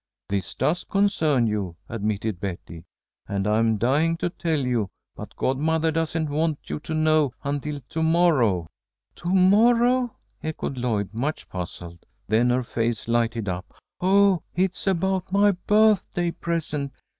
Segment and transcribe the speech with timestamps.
[0.29, 2.85] "This does concern you," admitted Betty,
[3.27, 8.01] "and I'm dying to tell you, but godmother doesn't want you to know until to
[8.01, 8.65] morrow."
[9.17, 11.99] "To morrow," echoed Lloyd, much puzzled.
[12.27, 13.75] Then her face lighted up.
[13.99, 16.93] "Oh, it's about my birthday present.